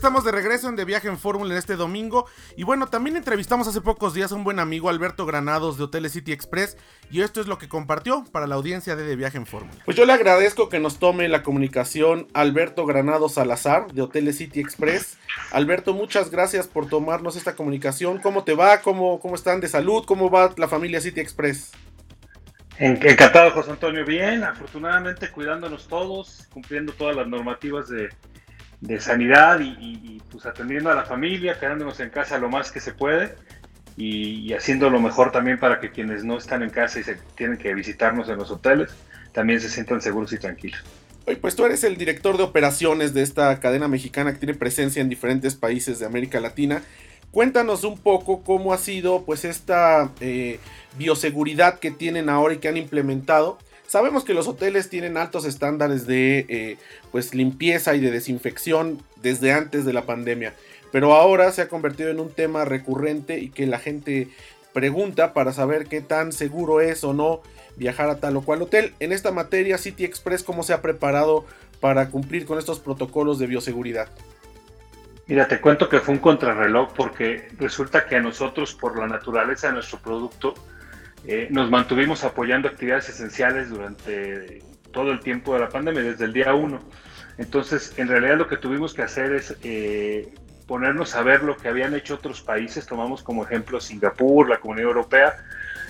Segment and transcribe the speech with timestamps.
[0.00, 2.24] estamos de regreso en De Viaje en Fórmula en este domingo.
[2.56, 6.12] Y bueno, también entrevistamos hace pocos días a un buen amigo, Alberto Granados de Hoteles
[6.12, 6.78] City Express.
[7.10, 9.76] Y esto es lo que compartió para la audiencia de De Viaje en Fórmula.
[9.84, 14.60] Pues yo le agradezco que nos tome la comunicación Alberto Granados Salazar de Hoteles City
[14.60, 15.18] Express.
[15.52, 18.20] Alberto, muchas gracias por tomarnos esta comunicación.
[18.20, 18.80] ¿Cómo te va?
[18.80, 20.06] ¿Cómo, cómo están de salud?
[20.06, 21.72] ¿Cómo va la familia City Express?
[22.78, 24.06] Encantado, José Antonio.
[24.06, 28.08] Bien, afortunadamente cuidándonos todos, cumpliendo todas las normativas de
[28.80, 32.92] de sanidad y, pues atendiendo a la familia, quedándonos en casa lo más que se
[32.92, 33.34] puede
[33.96, 37.58] y, haciendo lo mejor también para que quienes no están en casa y se tienen
[37.58, 38.90] que visitarnos en los hoteles
[39.32, 40.82] también se sientan seguros y tranquilos.
[41.40, 45.08] pues tú eres el director de operaciones de esta cadena mexicana que tiene presencia en
[45.08, 46.82] diferentes países de América Latina.
[47.30, 50.58] Cuéntanos un poco cómo ha sido pues esta eh,
[50.98, 53.58] bioseguridad que tienen ahora y que han implementado
[53.90, 56.78] Sabemos que los hoteles tienen altos estándares de eh,
[57.10, 60.54] pues limpieza y de desinfección desde antes de la pandemia,
[60.92, 64.28] pero ahora se ha convertido en un tema recurrente y que la gente
[64.72, 67.40] pregunta para saber qué tan seguro es o no
[67.74, 68.94] viajar a tal o cual hotel.
[69.00, 71.44] En esta materia, City Express, ¿cómo se ha preparado
[71.80, 74.08] para cumplir con estos protocolos de bioseguridad?
[75.26, 79.66] Mira, te cuento que fue un contrarreloj porque resulta que a nosotros, por la naturaleza
[79.66, 80.54] de nuestro producto,
[81.26, 86.32] eh, nos mantuvimos apoyando actividades esenciales durante todo el tiempo de la pandemia, desde el
[86.32, 86.80] día uno.
[87.38, 90.32] Entonces, en realidad lo que tuvimos que hacer es eh,
[90.66, 92.86] ponernos a ver lo que habían hecho otros países.
[92.86, 95.36] Tomamos como ejemplo Singapur, la Comunidad Europea,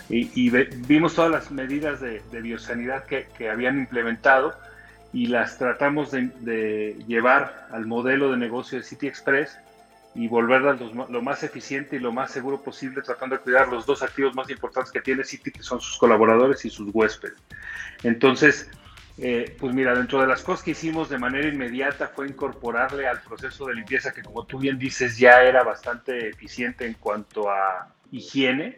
[0.09, 4.55] y, vimos todas las medidas de, biosanidad que, habían implementado
[5.13, 9.57] y las tratamos de, de, llevar al modelo de negocio de City Express
[10.15, 10.77] y volverla
[11.09, 14.51] lo más eficiente y lo más seguro posible, tratando de cuidar los dos activos más
[14.51, 17.39] importantes que tiene City, que son sus colaboradores y sus huéspedes.
[18.03, 18.69] Entonces,
[19.19, 23.23] eh, pues mira, dentro de las cosas que hicimos de manera inmediata fue incorporarle al
[23.23, 27.95] proceso de limpieza, que como tú bien dices, ya era bastante eficiente en cuanto a
[28.11, 28.77] higiene.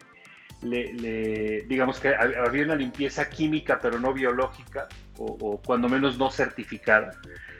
[0.61, 4.87] Le, digamos que había una limpieza química, pero no biológica,
[5.17, 7.11] o, o cuando menos no certificada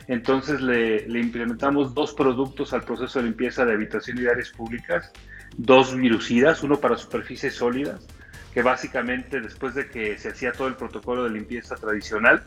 [0.07, 5.11] entonces le, implementamos dos productos al proceso de limpieza de habitación y áreas públicas,
[5.57, 8.05] dos virucidas, uno para superficies sólidas,
[8.53, 12.43] que básicamente después de que se hacía todo el protocolo de limpieza tradicional,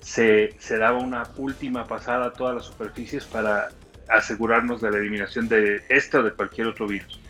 [0.00, 3.70] se, daba una última pasada a todas las superficies para
[4.08, 7.20] asegurarnos de la eliminación de este o de cualquier otro virus.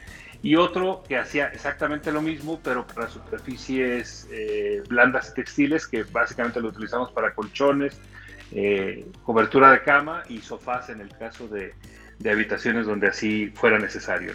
[0.43, 6.03] Y otro que hacía exactamente lo mismo, pero para superficies eh, blandas y textiles, que
[6.05, 7.99] básicamente lo utilizamos para colchones,
[8.53, 11.75] eh, cobertura de cama y sofás en el caso de,
[12.29, 14.33] habitaciones donde así fuera necesario.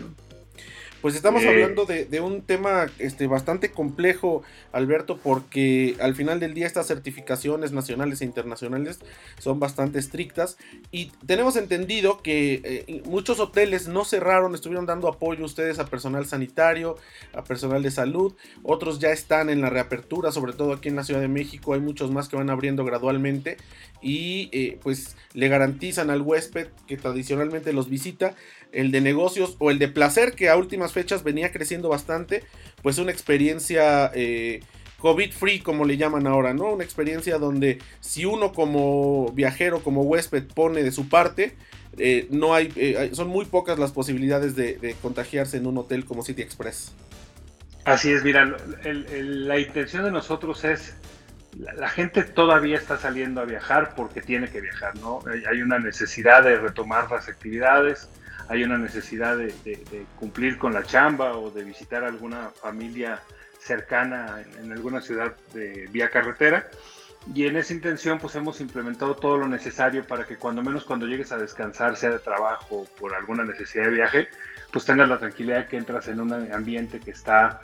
[1.01, 6.53] Pues estamos eh, hablando de, un tema este, bastante complejo, Alberto, porque al final del
[6.53, 8.99] día estas certificaciones nacionales e internacionales
[9.39, 10.57] son bastante estrictas.
[10.91, 16.27] Y tenemos entendido que eh, muchos hoteles no cerraron, estuvieron dando apoyo ustedes a personal
[16.27, 16.97] sanitario,
[17.33, 21.03] a personal de salud, otros ya están en la reapertura, sobre todo aquí en la
[21.03, 23.57] Ciudad de México, hay muchos más que van abriendo gradualmente.
[24.03, 28.35] Y eh, pues le garantizan al huésped que tradicionalmente los visita
[28.71, 32.43] el de negocios o el de placer, que a últimas fechas venía creciendo bastante,
[32.81, 34.61] pues una experiencia eh,
[34.99, 36.73] COVID free, como le llaman ahora, ¿no?
[36.73, 41.55] Una experiencia donde si uno como viajero, como huésped pone de su parte,
[41.97, 46.23] eh, no hay, eh, son muy pocas las posibilidades de, contagiarse en un hotel como
[46.23, 46.93] City Express.
[47.83, 50.93] Así es, mira, la intención de nosotros es
[51.57, 55.19] la, gente todavía está saliendo a viajar porque tiene que viajar, ¿no?
[55.49, 58.09] Hay una necesidad de retomar las actividades,
[58.49, 63.21] hay una necesidad de, cumplir con la chamba o de visitar alguna familia
[63.59, 66.67] cercana en, alguna ciudad de vía carretera.
[67.35, 71.05] Y en esa intención pues hemos implementado todo lo necesario para que cuando menos cuando
[71.05, 74.27] llegues a descansar, sea de trabajo o por alguna necesidad de viaje,
[74.71, 77.61] pues tengas la tranquilidad que entras en un ambiente que está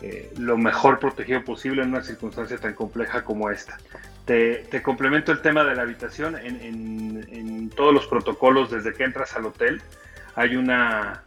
[0.00, 3.78] eh, lo mejor protegido posible en una circunstancia tan compleja como esta.
[4.26, 9.34] Te, complemento el tema de la habitación en, en, todos los protocolos desde que entras
[9.34, 9.80] al hotel
[10.38, 11.24] hay una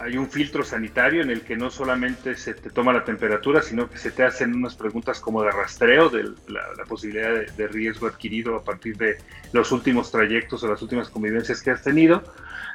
[0.00, 3.90] hay un filtro sanitario en el que no solamente se te toma la temperatura, sino
[3.90, 8.54] que se te hacen unas preguntas como de rastreo de la, posibilidad de, riesgo adquirido
[8.54, 9.18] a partir de
[9.52, 12.22] los últimos trayectos o las últimas convivencias que has tenido.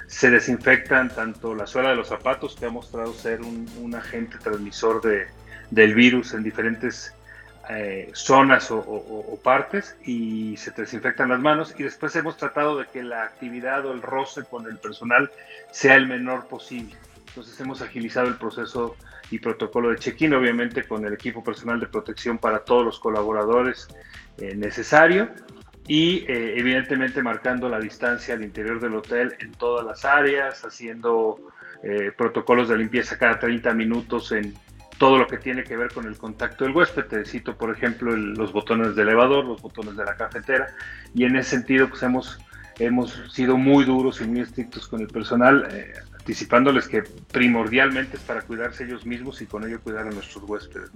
[0.07, 5.01] Se desinfectan tanto la suela de los zapatos, que ha mostrado ser un, agente transmisor
[5.01, 5.27] de,
[5.71, 7.13] del virus en diferentes
[7.69, 13.03] eh, zonas o, partes y se desinfectan las manos y después hemos tratado de que
[13.03, 15.31] la actividad o el roce con el personal
[15.71, 16.95] sea el menor posible.
[17.27, 18.95] Entonces hemos agilizado el proceso
[19.31, 23.87] y protocolo de check-in, obviamente con el equipo personal de protección para todos los colaboradores
[24.37, 25.29] eh, necesario
[25.87, 31.39] y eh, evidentemente marcando la distancia al interior del hotel en todas las áreas, haciendo
[31.83, 34.53] eh, protocolos de limpieza cada 30 minutos en
[34.97, 37.05] todo lo que tiene que ver con el contacto del huésped.
[37.05, 40.73] Te cito, por ejemplo, los botones de elevador, los botones de la cafetera,
[41.13, 42.39] y en ese sentido pues hemos,
[42.79, 48.23] hemos sido muy duros y muy estrictos con el personal, eh, anticipándoles que primordialmente es
[48.23, 50.89] para cuidarse ellos mismos y con ello cuidar a nuestros huéspedes.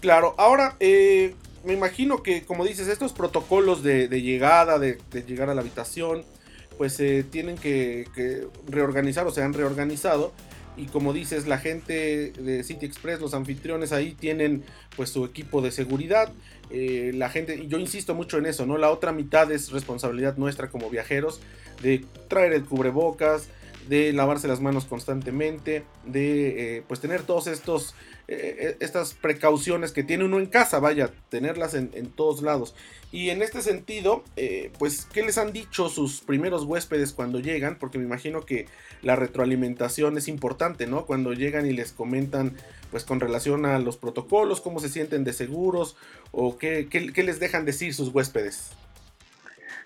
[0.00, 1.34] Claro, ahora eh,
[1.64, 6.24] me imagino que, como dices, estos protocolos de, llegada, de, llegar a la habitación,
[6.76, 8.06] pues se tienen que,
[8.68, 10.32] reorganizar o se han reorganizado.
[10.78, 14.62] Y como dices, la gente de City Express, los anfitriones ahí tienen
[14.96, 16.32] pues su equipo de seguridad.
[16.70, 18.78] Eh, la gente, y yo insisto mucho en eso, ¿no?
[18.78, 21.40] La otra mitad es responsabilidad nuestra como viajeros
[21.82, 23.48] de traer el cubrebocas,
[23.88, 27.94] de lavarse las manos constantemente, de eh, pues tener todos estos
[28.30, 32.74] eh, estas precauciones que tiene uno en casa, vaya, tenerlas en, todos lados.
[33.10, 37.78] Y en este sentido, eh, pues, ¿qué les han dicho sus primeros huéspedes cuando llegan?
[37.78, 38.66] Porque me imagino que
[39.00, 41.06] la retroalimentación es importante, ¿no?
[41.06, 42.54] Cuando llegan y les comentan,
[42.90, 45.96] pues, con relación a los protocolos, cómo se sienten de seguros
[46.30, 48.72] o qué, qué les dejan decir sus huéspedes.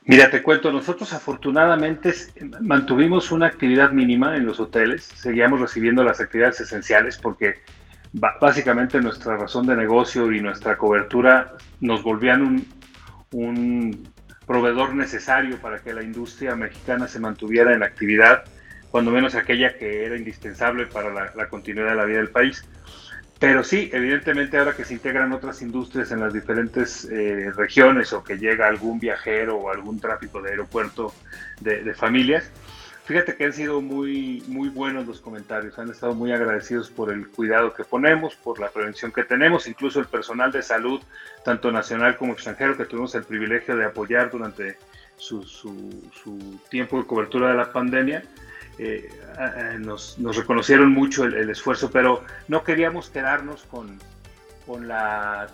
[0.04, 2.12] Mira, te cuento, nosotros afortunadamente
[2.60, 7.60] mantuvimos una actividad mínima en los hoteles, seguíamos recibiendo las actividades esenciales porque
[8.12, 12.66] básicamente nuestra razón de negocio y nuestra cobertura nos volvían
[13.32, 14.12] un,
[14.46, 18.43] proveedor necesario para que la industria mexicana se mantuviera en actividad,
[18.90, 22.69] cuando menos aquella que era indispensable para la, continuidad de la vida del país.
[23.42, 28.22] Pero sí, evidentemente ahora que se integran otras industrias en las diferentes eh, regiones o
[28.22, 31.12] que llega algún viajero o algún tráfico de aeropuerto
[31.60, 32.48] de, de familias,
[33.04, 37.28] Fíjate que han sido muy, muy buenos los comentarios, han estado muy agradecidos por el
[37.28, 41.02] cuidado que ponemos, por la prevención que tenemos, incluso el personal de salud,
[41.44, 44.76] tanto nacional como extranjero, que tuvimos el privilegio de apoyar durante
[45.16, 48.22] su, su, tiempo de cobertura de la pandemia,
[48.78, 49.08] eh,
[49.78, 53.98] nos, nos, reconocieron mucho el, el, esfuerzo, pero no queríamos quedarnos con,
[54.66, 55.48] con la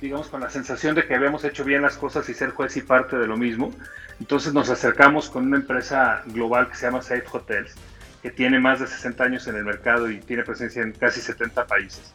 [0.00, 2.82] digamos, con la sensación de que habíamos hecho bien las cosas y ser juez y
[2.82, 3.72] parte de lo mismo.
[4.20, 7.74] Entonces nos acercamos con una empresa global que se llama Safe Hotels,
[8.22, 11.66] que tiene más de 60 años en el mercado y tiene presencia en casi 70
[11.66, 12.14] países.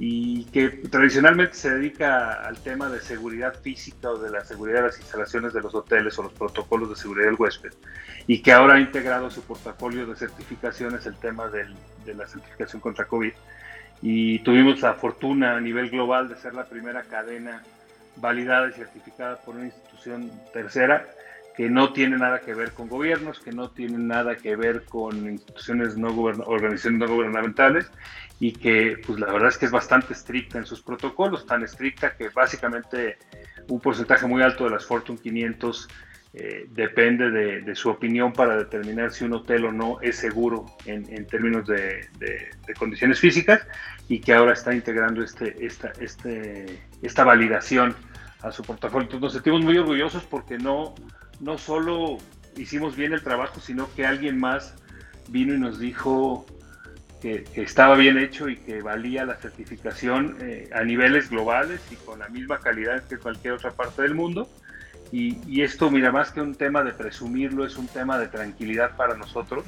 [0.00, 4.86] Y que tradicionalmente se dedica al tema de seguridad física o de la seguridad de
[4.86, 7.72] las instalaciones de los hoteles o los protocolos de seguridad del huésped.
[8.28, 13.06] Y que ahora ha integrado su portafolio de certificaciones el tema de la certificación contra
[13.06, 13.32] COVID
[14.00, 17.62] y tuvimos la fortuna a nivel global de ser la primera cadena
[18.16, 21.06] validada y certificada por una institución tercera
[21.58, 25.28] que no tiene nada que ver con gobiernos, que no tiene nada que ver con
[25.28, 27.90] instituciones no organizaciones no gubernamentales
[28.38, 32.14] y que pues la verdad es que es bastante estricta en sus protocolos, tan estricta
[32.16, 33.18] que básicamente
[33.66, 35.88] un porcentaje muy alto de las Fortune 500
[36.34, 41.26] eh, depende de, su opinión para determinar si un hotel o no es seguro en,
[41.26, 42.06] términos de,
[42.78, 43.66] condiciones físicas
[44.08, 46.66] y que ahora está integrando este, esta, este,
[47.02, 47.96] esta validación
[48.42, 49.06] a su portafolio.
[49.06, 50.94] Entonces nos sentimos muy orgullosos porque no,
[51.40, 52.18] no solo
[52.56, 54.74] hicimos bien el trabajo, sino que alguien más
[55.28, 56.46] vino y nos dijo
[57.20, 62.20] que, estaba bien hecho y que valía la certificación eh, a niveles globales y con
[62.20, 64.48] la misma calidad que cualquier otra parte del mundo.
[65.10, 69.16] Y, esto, mira, más que un tema de presumirlo, es un tema de tranquilidad para
[69.16, 69.64] nosotros,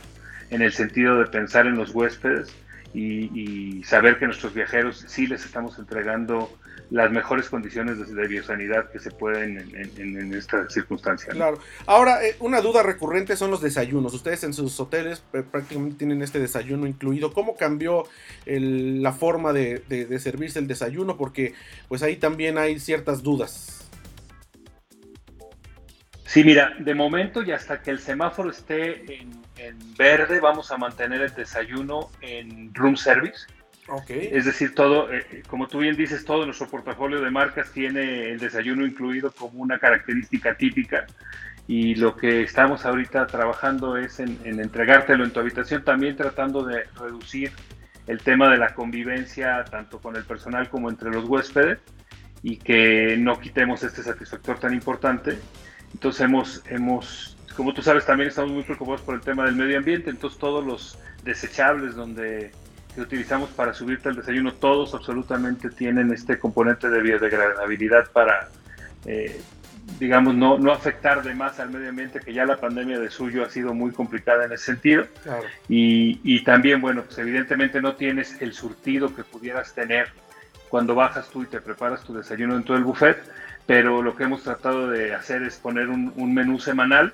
[0.51, 2.55] en el sentido de pensar en los huéspedes
[2.93, 6.51] y, saber que nuestros viajeros sí les estamos entregando
[6.91, 9.59] las mejores condiciones de, biosanidad que se pueden
[9.97, 11.33] en, esta circunstancia.
[11.33, 11.59] Claro.
[11.87, 14.13] Ahora, eh, una duda recurrente son los desayunos.
[14.13, 17.33] Ustedes en sus hoteles eh, prácticamente tienen este desayuno incluido.
[17.33, 18.05] ¿Cómo cambió
[18.45, 21.17] la forma de, de servirse el desayuno?
[21.17, 21.55] Porque
[21.89, 23.81] pues ahí también hay ciertas dudas.
[26.31, 29.40] Sí, mira, de momento y hasta que el semáforo esté en,
[29.97, 33.47] verde, vamos a mantener el desayuno en room service.
[33.89, 34.29] Okay.
[34.33, 38.39] Es decir, todo, eh, como tú bien dices, todo nuestro portafolio de marcas tiene el
[38.39, 41.07] desayuno incluido como una característica típica.
[41.67, 46.65] Y lo que estamos ahorita trabajando es en, en entregártelo en tu habitación, también tratando
[46.65, 47.53] de reducir
[48.07, 51.79] el tema de la convivencia tanto con el personal como entre los huéspedes
[52.43, 55.39] y que no quitemos este satisfactor tan importante
[55.93, 59.79] entonces hemos, hemos, como tú sabes, también estamos muy preocupados por el tema del medio
[59.79, 62.53] ambiente, entonces todos los desechables donde
[62.95, 68.49] que utilizamos para subirte al desayuno, todos absolutamente tienen este componente de biodegradabilidad para,
[69.07, 69.41] eh,
[69.99, 73.45] digamos, no, no afectar de más al medio ambiente, que ya la pandemia de suyo
[73.45, 75.05] ha sido muy complicada en ese sentido.
[75.69, 80.09] Y, y, también, bueno, pues evidentemente no tienes el surtido que pudieras tener
[80.69, 83.19] cuando bajas tú y te preparas tu desayuno en todo el buffet,
[83.67, 87.13] pero lo que hemos tratado de hacer es poner un, menú semanal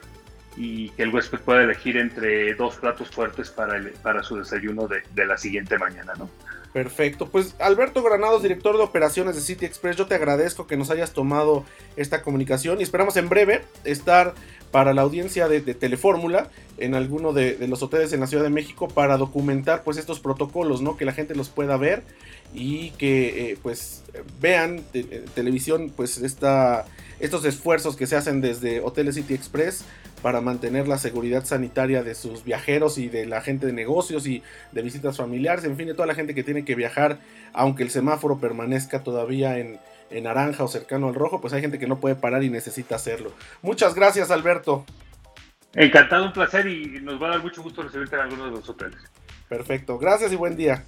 [0.56, 5.02] y que el huésped pueda elegir entre dos platos fuertes para, para su desayuno de,
[5.14, 6.30] de la siguiente mañana, ¿no?
[6.76, 7.28] Perfecto.
[7.28, 11.14] Pues Alberto Granados, director de operaciones de City Express, yo te agradezco que nos hayas
[11.14, 11.64] tomado
[11.96, 14.34] esta comunicación y esperamos en breve estar
[14.76, 18.88] para la audiencia de, Telefórmula en alguno de, los hoteles en la Ciudad de México
[18.88, 20.99] para documentar pues estos protocolos, ¿no?
[20.99, 22.02] Que la gente los pueda ver
[22.52, 24.04] y que eh, pues
[24.38, 26.85] vean en televisión pues esta,
[27.21, 29.83] estos esfuerzos que se hacen desde Hoteles City Express
[30.21, 34.42] para mantener la seguridad sanitaria de sus viajeros y de la gente de negocios y
[34.73, 37.18] de visitas familiares, en fin, de toda la gente que tiene que viajar,
[37.54, 39.78] aunque el semáforo permanezca todavía en,
[40.10, 43.32] naranja o cercano al rojo, pues hay gente que no puede parar y necesita hacerlo.
[43.62, 44.84] Muchas gracias, Alberto.
[45.75, 48.68] Encantado, un placer y nos va a dar mucho gusto recibirte en alguno de los
[48.68, 48.98] hoteles.
[49.48, 50.84] Perfecto, gracias y buen día.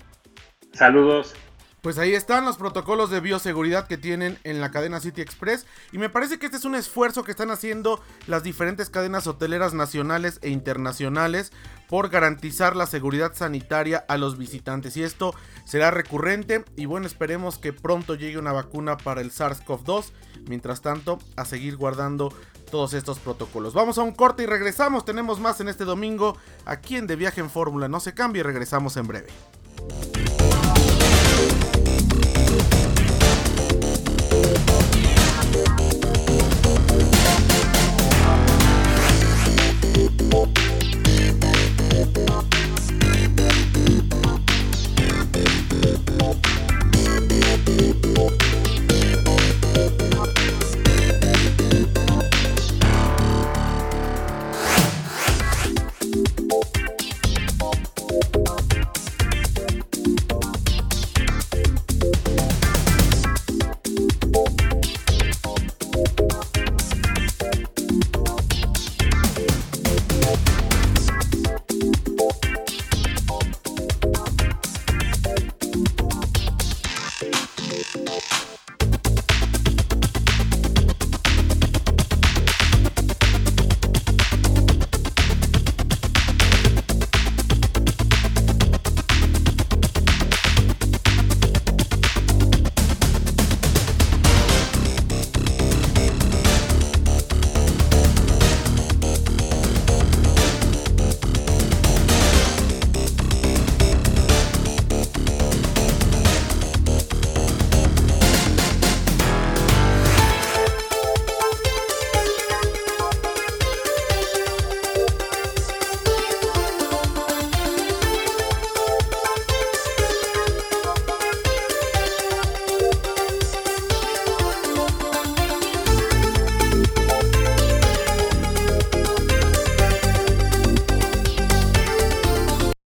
[0.72, 1.34] Saludos.
[1.82, 5.64] Pues ahí están los protocolos de bioseguridad que tienen en la cadena City Express.
[5.92, 9.74] Y me parece que este es un esfuerzo que están haciendo las diferentes cadenas hoteleras
[9.74, 11.52] nacionales e internacionales
[11.88, 14.96] por garantizar la seguridad sanitaria a los visitantes.
[14.96, 20.06] Y esto será recurrente y bueno esperemos que pronto llegue una vacuna para el SARS-CoV-2
[20.48, 22.32] mientras tanto a seguir guardando
[22.70, 23.72] todos estos protocolos.
[23.72, 27.40] Vamos a un corte y regresamos, tenemos más en este domingo aquí en De Viaje
[27.40, 29.28] en Fórmula, no se cambie, regresamos en breve.
[32.58, 32.97] Thank you.